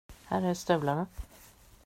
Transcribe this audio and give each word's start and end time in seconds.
Här 0.25 0.41
är 0.41 0.53
stövlarna. 0.53 1.07